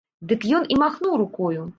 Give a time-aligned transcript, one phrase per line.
[0.29, 1.61] Дык ён і махнуў рукою.